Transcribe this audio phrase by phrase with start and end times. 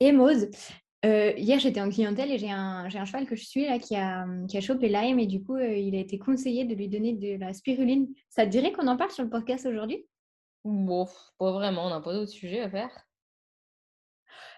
[0.00, 0.50] Et Maude,
[1.04, 4.26] euh, hier j'étais en clientèle et j'ai un, cheval que je suis là qui a,
[4.48, 7.12] qui a chopé Lyme et du coup euh, il a été conseillé de lui donner
[7.12, 8.08] de la spiruline.
[8.28, 10.06] Ça te dirait qu'on en parle sur le podcast aujourd'hui?
[10.64, 11.06] Bon,
[11.38, 12.90] pas vraiment, on n'a pas d'autres sujets à faire.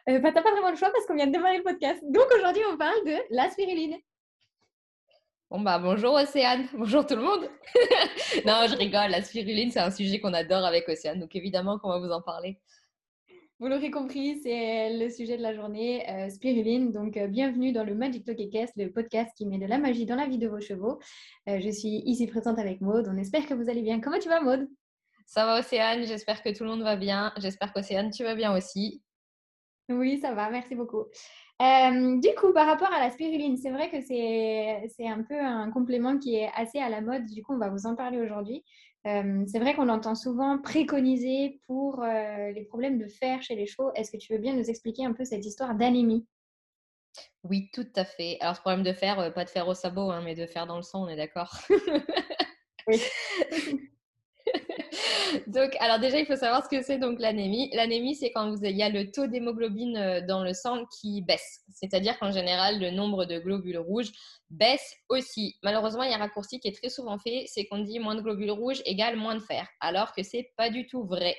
[0.09, 2.01] euh, bah, T'as pas vraiment le choix parce qu'on vient de démarrer le podcast.
[2.09, 3.97] Donc aujourd'hui on parle de la spiruline.
[5.51, 7.49] Bon bah bonjour Océane, bonjour tout le monde.
[8.47, 11.89] non, je rigole, la spiruline c'est un sujet qu'on adore avec Océane, donc évidemment qu'on
[11.89, 12.61] va vous en parler.
[13.59, 16.93] Vous l'aurez compris, c'est le sujet de la journée, euh, spiruline.
[16.93, 18.39] Donc, euh, bienvenue dans le Magic Talk
[18.77, 20.99] le podcast qui met de la magie dans la vie de vos chevaux.
[21.49, 23.09] Euh, je suis ici présente avec Maude.
[23.11, 23.99] On espère que vous allez bien.
[23.99, 24.69] Comment tu vas, Maude?
[25.25, 27.33] Ça va Océane, j'espère que tout le monde va bien.
[27.39, 29.01] J'espère qu'Océane, tu vas bien aussi.
[29.89, 31.05] Oui, ça va, merci beaucoup.
[31.61, 36.19] du coup, par rapport à la spiruline, c'est vrai que c'est un peu un complément
[36.19, 37.27] qui est assez à la mode.
[37.27, 38.65] Du coup, on va vous en parler aujourd'hui.
[39.07, 43.67] Euh, c'est vrai qu'on l'entend souvent préconiser pour euh, les problèmes de fer chez les
[43.67, 43.93] chevaux.
[43.95, 46.27] Est-ce que tu veux bien nous expliquer un peu cette histoire d'anémie?
[47.45, 48.37] Oui, tout à fait.
[48.41, 50.67] Alors, ce problème de fer, euh, pas de fer au sabot, hein, mais de fer
[50.67, 51.57] dans le sang, on est d'accord
[52.89, 53.01] Oui.
[55.47, 57.71] donc, alors déjà, il faut savoir ce que c'est donc l'anémie.
[57.75, 61.23] L'anémie, c'est quand vous, il y a le taux d'hémoglobine euh, dans le sang qui
[61.23, 61.61] baisse.
[61.73, 64.13] C'est-à-dire qu'en général, le nombre de globules rouges
[64.51, 65.57] baisse aussi.
[65.63, 68.15] Malheureusement, il y a un raccourci qui est très souvent fait, c'est qu'on dit moins
[68.15, 71.37] de globules rouges égale moins de fer, alors que c'est pas du tout vrai.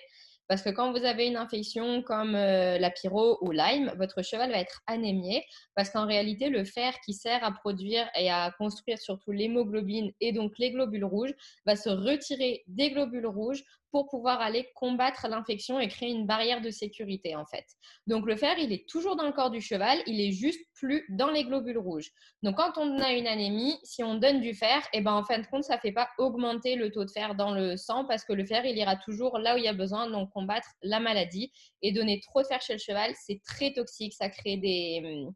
[0.48, 4.52] Parce que quand vous avez une infection comme euh, la pyro ou Lyme, votre cheval
[4.52, 5.44] va être anémié.
[5.76, 10.32] Parce qu'en réalité, le fer qui sert à produire et à construire surtout l'hémoglobine et
[10.32, 11.34] donc les globules rouges
[11.66, 16.62] va se retirer des globules rouges pour pouvoir aller combattre l'infection et créer une barrière
[16.62, 17.66] de sécurité en fait.
[18.06, 21.06] Donc le fer, il est toujours dans le corps du cheval, il est juste plus
[21.10, 22.12] dans les globules rouges.
[22.44, 25.24] Donc quand on a une anémie, si on donne du fer, et eh ben en
[25.24, 28.24] fin de compte, ça fait pas augmenter le taux de fer dans le sang parce
[28.24, 31.00] que le fer, il ira toujours là où il y a besoin, donc combattre la
[31.00, 31.52] maladie.
[31.82, 35.28] Et donner trop de fer chez le cheval, c'est très toxique, ça crée des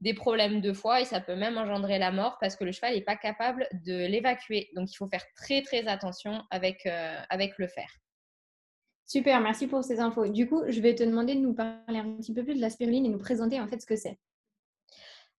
[0.00, 2.94] des problèmes de foie et ça peut même engendrer la mort parce que le cheval
[2.94, 4.70] n'est pas capable de l'évacuer.
[4.74, 7.88] Donc il faut faire très très attention avec, euh, avec le fer.
[9.06, 10.28] Super, merci pour ces infos.
[10.28, 12.70] Du coup, je vais te demander de nous parler un petit peu plus de la
[12.70, 14.18] spiruline et nous présenter en fait ce que c'est.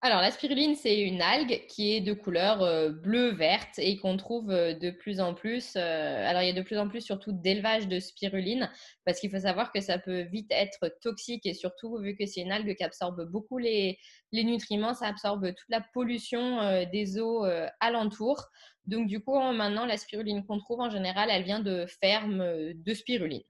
[0.02, 4.50] Alors, la spiruline, c'est une algue qui est de couleur euh, bleu-verte et qu'on trouve
[4.50, 5.74] euh, de plus en plus.
[5.76, 8.72] Euh, alors, il y a de plus en plus surtout d'élevage de spiruline
[9.04, 12.40] parce qu'il faut savoir que ça peut vite être toxique et surtout, vu que c'est
[12.40, 14.00] une algue qui absorbe beaucoup les,
[14.32, 17.44] les nutriments, ça absorbe toute la pollution des eaux
[17.82, 18.48] alentours.
[18.86, 22.94] Donc, du coup, maintenant, la spiruline qu'on trouve en général, elle vient de fermes de
[22.94, 23.44] spiruline.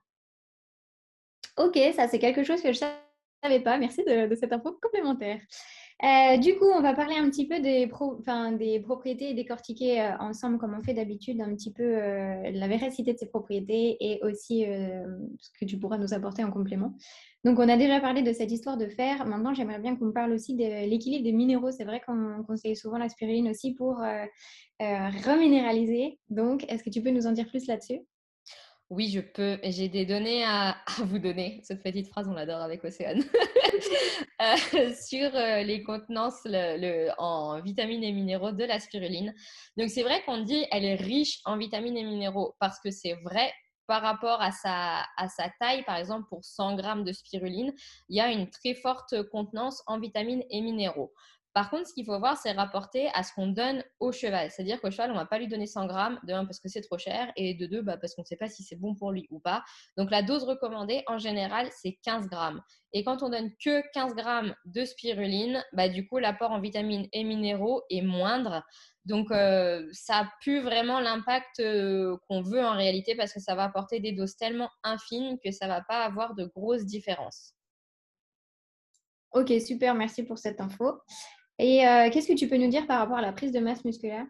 [1.58, 2.90] Ok, ça, c'est quelque chose que je ne
[3.44, 3.78] savais pas.
[3.78, 5.40] Merci de, de cette info complémentaire.
[6.02, 7.92] Euh, du coup, on va parler un petit peu des,
[8.58, 12.68] des propriétés et décortiquer euh, ensemble, comme on fait d'habitude, un petit peu euh, la
[12.70, 16.94] véracité de ces propriétés et aussi ce que tu pourras nous apporter en complément.
[17.44, 19.26] Donc, on a déjà parlé de cette histoire de fer.
[19.26, 21.72] Maintenant, j'aimerais bien qu'on parle aussi de l'équilibre des minéraux.
[21.72, 23.98] C'est vrai qu'on conseille souvent la spiruline aussi pour
[24.80, 26.18] reminéraliser.
[26.30, 28.00] Donc, est-ce que tu peux nous en dire plus là-dessus?
[28.90, 29.60] Oui, je peux.
[29.64, 31.62] J'ai des données à, vous donner.
[31.64, 33.24] Cette petite phrase, on l'adore avec Océane.
[34.42, 36.48] Euh, sur euh, les contenances
[37.18, 39.34] en vitamines et minéraux de la spiruline.
[39.78, 43.16] Donc, c'est vrai qu'on dit elle est riche en vitamines et minéraux parce que c'est
[43.16, 43.52] vrai
[43.86, 47.74] par rapport à sa, à sa taille, par exemple, pour 100 grammes de spiruline,
[48.08, 51.12] il y a une très forte contenance en vitamines et minéraux.
[51.54, 54.52] Par contre, ce qu'il faut voir, c'est rapporter à ce qu'on donne au cheval.
[54.52, 56.70] C'est-à-dire qu'au cheval, on ne va pas lui donner 100 grammes, de un, parce que
[56.70, 58.94] c'est trop cher, et de deux, bah, parce qu'on ne sait pas si c'est bon
[58.94, 59.64] pour lui ou pas.
[59.98, 62.62] Donc, la dose recommandée, en général, c'est 15 grammes.
[62.94, 67.08] Et quand on donne que 15 grammes de spiruline, bah, du coup, l'apport en vitamines
[67.14, 68.64] et minéraux est moindre.
[69.06, 73.56] Donc, euh, ça a plus vraiment l'impact euh, qu'on veut en réalité, parce que ça
[73.56, 77.56] va apporter des doses tellement infimes que ça ne va pas avoir de grosses différences.
[79.32, 81.00] Ok, super, merci pour cette info.
[81.60, 83.84] Et euh, qu'est-ce que tu peux nous dire par rapport à la prise de masse
[83.84, 84.26] musculaire?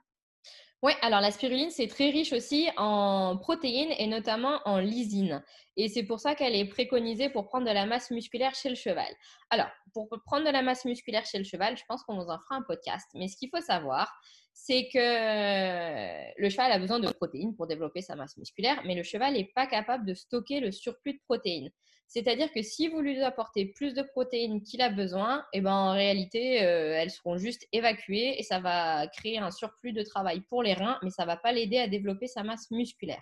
[0.82, 5.44] Oui, alors la spiruline, c'est très riche aussi en protéines et notamment en lysine.
[5.76, 8.76] Et c'est pour ça qu'elle est préconisée pour prendre de la masse musculaire chez le
[8.76, 9.14] cheval.
[9.50, 12.40] Alors, pour prendre de la masse musculaire chez le cheval, je pense qu'on vous en
[12.40, 13.08] fera un podcast.
[13.14, 14.10] Mais ce qu'il faut savoir,
[14.54, 19.04] c'est que le cheval a besoin de protéines pour développer sa masse musculaire, mais le
[19.04, 21.70] cheval n'est pas capable de stocker le surplus de protéines.
[22.10, 25.94] C'est-à-dire que si vous lui apportez plus de protéines qu'il a besoin, eh ben, en
[25.94, 30.64] réalité, euh, elles seront juste évacuées et ça va créer un surplus de travail pour
[30.64, 33.22] les reins, mais ça ne va pas l'aider à développer sa masse musculaire.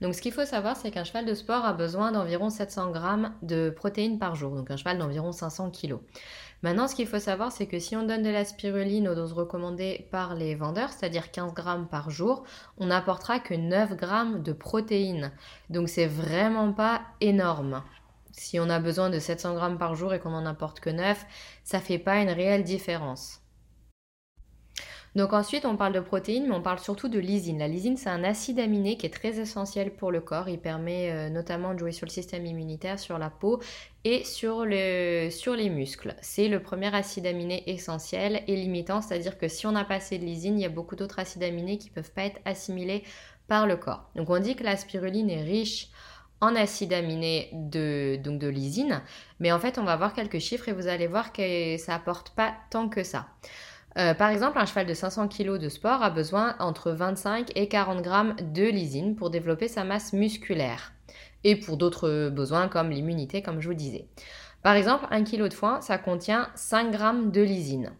[0.00, 3.32] Donc, ce qu'il faut savoir, c'est qu'un cheval de sport a besoin d'environ 700 grammes
[3.42, 5.96] de protéines par jour, donc un cheval d'environ 500 kg.
[6.62, 9.34] Maintenant, ce qu'il faut savoir, c'est que si on donne de la spiruline aux doses
[9.34, 12.44] recommandées par les vendeurs, c'est-à-dire 15 grammes par jour,
[12.78, 15.30] on n'apportera que 9 grammes de protéines.
[15.68, 17.82] Donc, c'est vraiment pas énorme.
[18.32, 21.24] Si on a besoin de 700 grammes par jour et qu'on n'en apporte que 9,
[21.62, 23.43] ça fait pas une réelle différence.
[25.14, 27.60] Donc ensuite, on parle de protéines, mais on parle surtout de lysine.
[27.60, 30.48] La lysine, c'est un acide aminé qui est très essentiel pour le corps.
[30.48, 33.60] Il permet euh, notamment de jouer sur le système immunitaire, sur la peau
[34.02, 35.30] et sur, les
[35.70, 36.16] muscles.
[36.20, 40.18] C'est le premier acide aminé essentiel et limitant, c'est-à-dire que si on n'a pas assez
[40.18, 43.04] de lysine, il y a beaucoup d'autres acides aminés qui ne peuvent pas être assimilés
[43.46, 44.10] par le corps.
[44.16, 45.90] Donc on dit que la spiruline est riche
[46.40, 49.00] en acide aminé de, donc de lysine,
[49.38, 52.30] mais en fait on va voir quelques chiffres et vous allez voir que ça apporte
[52.30, 53.28] pas tant que ça.
[53.96, 57.68] Euh, par exemple, un cheval de 500 kg de sport a besoin entre 25 et
[57.68, 60.92] 40 grammes de lysine pour développer sa masse musculaire
[61.44, 64.08] et pour d'autres besoins comme l'immunité, comme je vous disais.
[64.62, 67.92] Par exemple, un kg de foin, ça contient 5 grammes de lysine.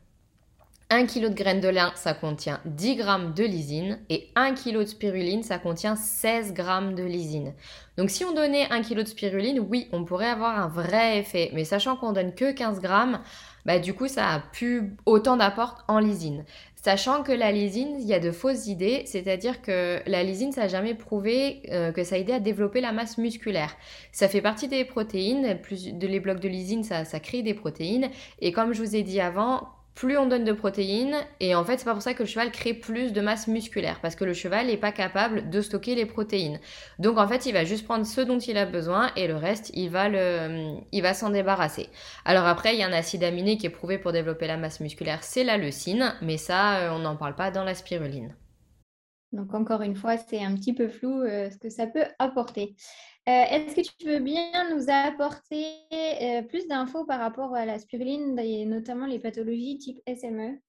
[0.95, 3.05] 1 kg de graines de lin, ça contient 10 g
[3.35, 6.63] de lysine et 1 kg de spiruline, ça contient 16 g
[6.95, 7.53] de lysine.
[7.97, 11.51] Donc si on donnait 1 kg de spiruline, oui, on pourrait avoir un vrai effet,
[11.53, 13.21] mais sachant qu'on donne que 15 grammes,
[13.67, 16.45] bah, du coup, ça a plus autant d'apport en lysine.
[16.77, 20.63] Sachant que la lysine, il y a de fausses idées, c'est-à-dire que la lysine, ça
[20.63, 23.75] n'a jamais prouvé euh, que ça aidait à développer la masse musculaire.
[24.13, 28.11] Ça fait partie des protéines, plus de les blocs de lysine, ça crée des protéines.
[28.41, 31.17] Et comme je vous ai dit avant, plus on donne de protéines.
[31.41, 34.01] Et en fait, c'est pas pour ça que le cheval crée plus de masse musculaire,
[34.01, 36.61] parce que le cheval n'est pas capable de stocker les protéines.
[36.99, 39.71] Donc en fait, il va juste prendre ce dont il a besoin et le reste,
[39.75, 40.79] il va le,
[41.15, 41.89] s'en débarrasser.
[42.25, 44.81] Alors après, il y a un acide aminé qui est prouvé pour développer la masse
[44.81, 48.35] musculaire, c'est la leucine, mais ça, euh, on n'en parle pas dans la spiruline.
[49.33, 52.77] Donc encore une fois, c'est un petit peu flou euh, ce que ça peut apporter.
[53.27, 57.79] Euh, est-ce que tu veux bien nous apporter euh, plus d'infos par rapport à la
[57.79, 60.61] spiruline et notamment les pathologies type SME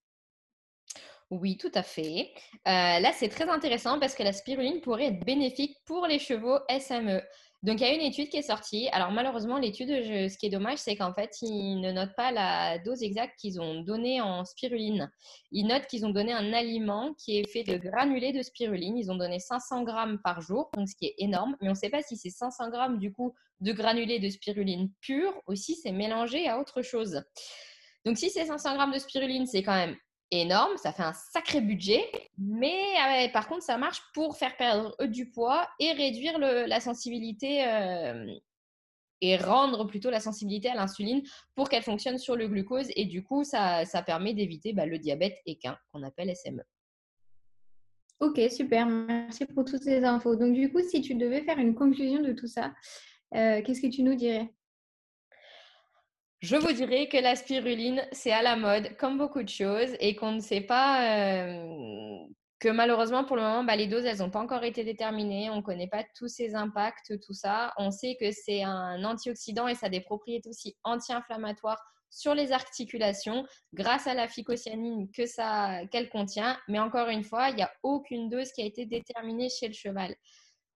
[1.31, 2.31] oui, tout à fait.
[2.65, 7.19] là, c'est très intéressant parce que la spiruline pourrait être bénéfique pour les chevaux SME.
[7.63, 8.89] Donc, il y a une étude qui est sortie.
[8.91, 12.77] Alors, malheureusement, l'étude, ce qui est dommage, c'est qu'en fait, ils ne notent pas la
[12.77, 15.11] dose exacte qu'ils ont donnée en spiruline.
[15.51, 18.97] Ils notent qu'ils ont donné un aliment qui est fait de granulés de spiruline.
[18.97, 21.55] Ils ont donné 500 grammes par jour, donc ce qui est énorme.
[21.59, 24.91] Mais on ne sait pas si c'est 500 grammes, du coup, de granulés de spiruline
[25.01, 27.23] pure ou si c'est mélangé à autre chose.
[28.05, 29.95] Donc, si c'est 500 grammes de spiruline, c'est quand même
[30.31, 32.03] énorme, ça fait un sacré budget,
[32.37, 37.67] mais ah par contre, ça marche pour faire perdre du poids et réduire la sensibilité
[37.67, 38.25] euh,
[39.21, 41.23] et rendre plutôt la sensibilité à l'insuline
[41.55, 45.37] pour qu'elle fonctionne sur le glucose et du coup, ça, permet d'éviter bah, le diabète
[45.45, 46.63] équin qu'on appelle SME.
[48.19, 50.35] Ok, super, merci pour toutes ces infos.
[50.35, 52.73] Donc du coup, si tu devais faire une conclusion de tout ça,
[53.35, 54.53] euh, qu'est-ce que tu nous dirais?
[56.45, 60.15] Je vous dirais que la spiruline, c'est à la mode, comme beaucoup de choses, et
[60.15, 62.19] qu'on ne sait pas euh,
[62.59, 65.49] que malheureusement, pour le moment, bah, les doses, elles n'ont pas encore été déterminées.
[65.49, 67.73] On ne connaît pas tous ses impacts, tout ça.
[67.77, 71.81] On sait que c'est un antioxydant et ça a des propriétés aussi anti-inflammatoires
[72.11, 76.59] sur les articulations grâce à la phycocyanine que ça qu'elle contient.
[76.67, 79.73] Mais encore une fois, il n'y a aucune dose qui a été déterminée chez le
[79.73, 80.15] cheval.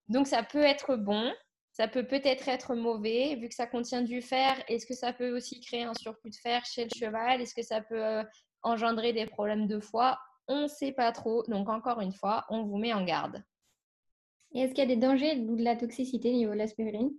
[0.08, 1.32] Donc ça peut être bon,
[1.80, 4.54] ça peut peut-être être mauvais vu que ça contient du fer.
[4.68, 7.40] Est-ce que ça peut aussi créer un surplus de fer chez le cheval?
[7.40, 8.22] Est-ce que ça peut euh,
[8.62, 10.18] engendrer des problèmes de foie?
[10.46, 11.42] On ne sait pas trop.
[11.44, 13.42] Donc encore une fois, on vous met en garde.
[14.52, 17.12] Et est-ce qu'il y a des dangers ou de la toxicité niveau de la spiruline?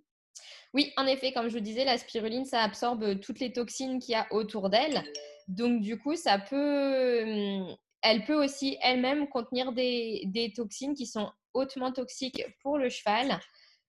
[0.75, 4.11] Oui, en effet, comme je vous disais, la spiruline, ça absorbe toutes les toxines qu'il
[4.11, 5.03] y a autour d'elle.
[5.47, 11.07] Donc du coup, ça peut, hum, elle peut aussi elle-même contenir des, des toxines qui
[11.07, 13.39] sont hautement toxiques pour le cheval.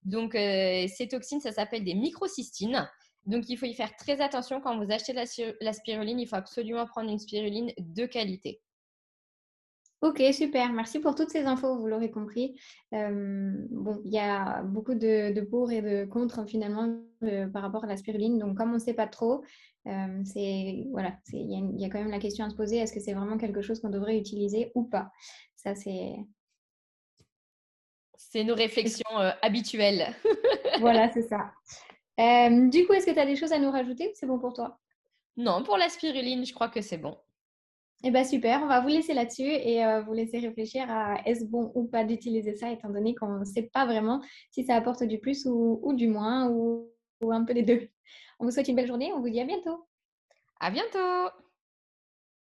[0.05, 2.89] Donc, euh, ces toxines, ça s'appelle des microcystines.
[3.27, 6.19] Donc, il faut y faire très attention quand vous achetez la, spiruline.
[6.19, 8.61] Il faut absolument prendre une spiruline de qualité.
[10.01, 10.73] Ok, super.
[10.73, 12.59] Merci pour toutes ces infos, vous l'aurez compris.
[12.93, 17.85] Euh, bon, il y a beaucoup de, pour et de contre finalement euh, par rapport
[17.85, 18.39] à la spiruline.
[18.39, 19.45] Donc, comme on ne sait pas trop,
[19.85, 23.39] voilà, il y, a quand même la question à se poser est-ce que c'est vraiment
[23.39, 25.13] quelque chose qu'on devrait utiliser ou pas?
[25.55, 26.17] Ça, c'est
[28.33, 30.15] c'est nos réflexions euh, habituelles.
[30.81, 31.53] voilà, c'est ça.
[32.19, 34.39] Euh, du coup, est-ce que tu as des choses à nous rajouter ou c'est bon
[34.39, 34.79] pour toi?
[35.37, 37.19] Non, pour la spiruline, je crois que c'est bon.
[38.05, 41.45] Eh bien, super, on va vous laisser là-dessus et euh, vous laisser réfléchir à est-ce
[41.45, 45.05] bon ou pas d'utiliser ça, étant donné qu'on ne sait pas vraiment si ça apporte
[45.05, 47.89] du plus ou, du moins, ou, ou un peu des deux.
[48.41, 49.87] On vous souhaite une belle journée, on vous dit à bientôt.
[50.59, 51.29] À bientôt